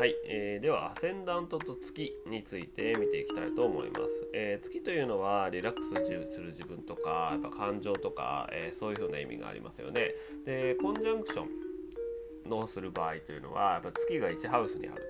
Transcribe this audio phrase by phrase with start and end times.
[0.00, 10.14] はい、えー、ではアセンダントと月について見ていきたいと思います、えー、月というのはリラックスする自分とかやっぱ感情とか、えー、そういうふうな意味がありますよね。
[10.46, 15.06] でコンジャンクションのする場合というのはやっぱ月が1ハウスにある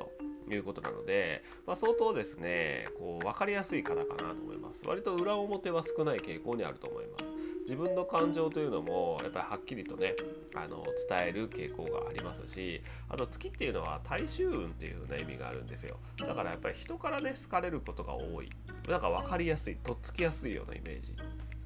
[0.49, 4.83] ということなので、まあ、相当ですねこう分かりやすい方かなと思います。
[4.89, 7.30] 割と裏表は少ない傾向にあると思います。
[7.71, 10.17] 自分の感情というのもやっぱりはっきりとね
[10.57, 15.99] あの伝える傾向がありますしあと月っていうのは大衆運っていう風な意味があるんですよ。
[16.19, 18.51] だからやっぱり人からね好かれることが多い。
[18.89, 21.15] なんか分かりやすいとっつきやすいようなイメージ。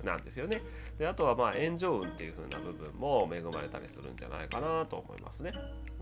[0.05, 0.63] なんですよね。
[0.99, 5.53] であとはまあ炎上運っていう風な部分も恵まれたりするんじゃないかなと思いますね。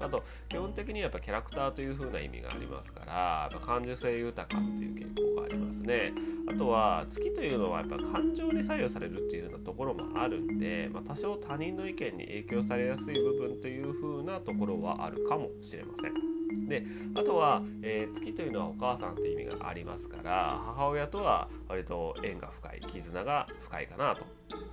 [0.00, 6.12] あと基本的にやっぱキャラクターという風な意味がありますから、感受性豊かっていう傾向がありますね。
[6.48, 16.31] あとは月というのはやっぱ感情に左右されるっていう風なところもあるんで、まあ、多少他人の意見に影響されやすい部分という風なところはあるかもしれません。
[16.68, 24.24] であとは、えー、月というのはお母さんって意味がありますから母親とは割と縁が深い絆が深いかなと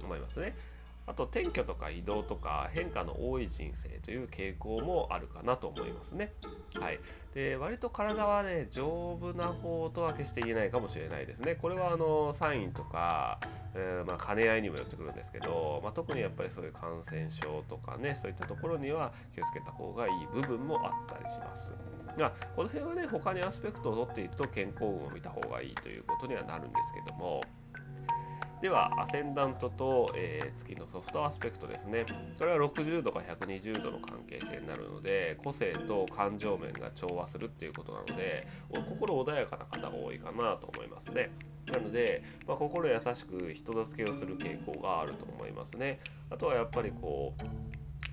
[0.03, 0.55] 思いますね。
[1.09, 6.33] あと転居とか移動とか変化の多い人生という傾向もあるかなと思いますね。
[6.79, 6.99] はい、
[7.33, 11.55] で割と体はね丈夫な方とは決して言えないかもしれないですね。
[11.55, 13.39] これはあのサインとか、
[13.73, 21.73] えー、まあ、兼ね合いにもよってくるんですけど、まあ、特にやっぱりそういう感染症とかねそういったところには気をつけた方がいい部分もあったりします。
[22.19, 27.41] ま、この辺はね他にアスペクトを取っていると健康運を見た方がいいということにはなるんですけども
[28.61, 32.05] ではアセンダントと、えー、月のソフトアスペクトですね。
[32.35, 38.47] それは60度か120度の関係性になるので個性と感情面が調和するっていうことなので
[38.85, 41.31] 心穏やかな方が多いかなと思いますね。
[41.67, 45.99] なので、まあ、心優しく人助けをする傾向があると思いますね。
[46.29, 47.43] あとはやっぱりこう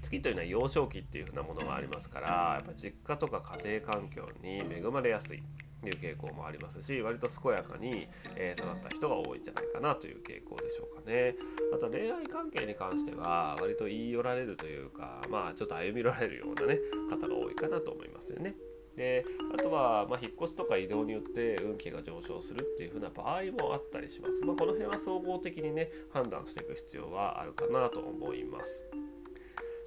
[0.02, 5.42] 月というのは幼少期っていうふうなものがありますからやっぱ実家とか家庭環境に恵まれやすい。
[5.84, 11.34] いう傾向もありますし割と健やかに、え、育った人が多いんじゃないかなという傾向でしょうかね
[11.74, 16.78] あと恋愛関係に関しては割と言い寄られるというかまあちょっと歩み寄られるようなね
[17.10, 18.54] 方が多いかなと思いますよね
[18.96, 24.42] であとは、まあ、引っ越しとか移動によって運気が上昇するっていう風な場合もあったりします。
[24.44, 28.84] まあ、この辺は総合的にね判断していく必要はあるかなと思います。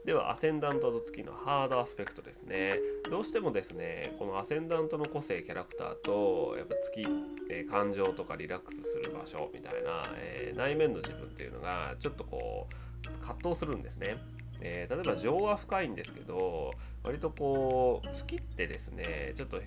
[0.05, 2.75] ではアセンダントと月のハードアスペクトですね
[3.11, 7.01] どうしてもですねこのアセンダントの個性キャラクターとやっぱ月、
[7.51, 14.17] えー、感情とかリラックスする場所みたいな、えー、内面の自分っていうのがちょっとこう葛藤するんですね。
[14.61, 16.71] えー、例えば情は深いんですけど
[17.03, 19.61] 割とこう月ってですねちょっと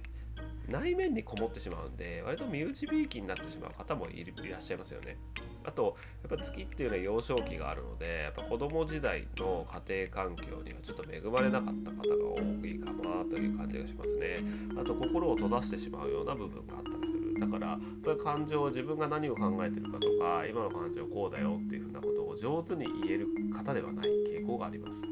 [0.68, 5.16] 内面にこもってしまうんで割と身内びいきになってしまう方もいらっしゃいますよね。
[5.64, 5.96] あと
[6.28, 12.02] やっぱ月っていうのは幼少期があるのでやっぱ子供時代の家庭環境にはちょっと恵まれなかった方が
[12.34, 14.38] 多いかなという感じがしますね。
[14.76, 17.38] あと心を閉ざしてしまうような部分があったりする。
[17.38, 25.02] だからやっぱり感情を自分が何を考えてるかとか今の感情こうだよっていうふうなことを上手に言える方ではない傾向があります。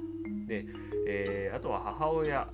[0.46, 0.66] で、
[1.06, 2.48] えー、あとは母親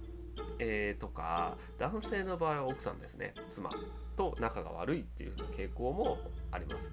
[0.58, 3.70] えー、とか男性の場合は奥さんですね妻
[4.16, 6.18] と仲が悪いっていう傾向も
[6.50, 6.92] あります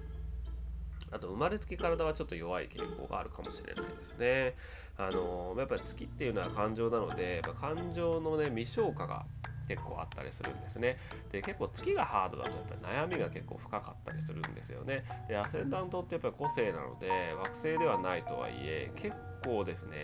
[1.14, 4.54] あと生まれつき体はちょっと弱い傾向があるかもしれないですね。
[4.96, 9.24] あのやっぱり月っていうのは感情なので、やっぱ感情のね未消化が
[9.68, 10.98] 結構あったりするんですね。
[11.30, 15.04] で結構月がハードだとやっぱり悩みが結構深かったりするんですよね。
[15.28, 17.08] でアセンダントってやっぱり個性なので
[17.38, 19.14] 惑星ではないとはいえ結
[19.44, 19.96] 構ですね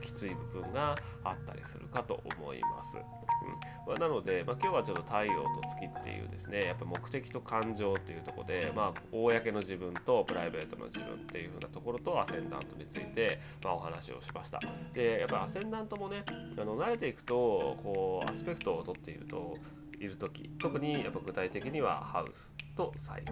[0.00, 2.96] きつい部分があったりするかと思います。
[2.96, 14.60] うんま、なので、まあ、今日はちょっと太陽と月っていうですねやっぱ目的と感情っていうとこで、まあ、公の自分とプライベートの自分っていう風なところとアセンダントについて、まあ、お話をしました。
[14.92, 19.56] でやっぱアセンダントもねあの慣れていくとこうアスペクトを取っていると
[20.06, 23.24] いる時特にやっぱ具体的にはハウスとサイ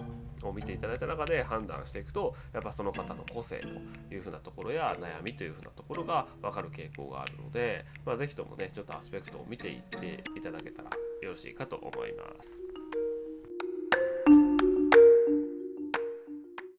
[0.43, 10.91] を見ていただいた中で判断していくとやっぱその方の個性というふうなところや悩みというふうなところが分かる傾向があるので、まあ、是非ともねちょっとアスペクトを見ていっていただけたら
[11.23, 12.74] よろしいかと思います。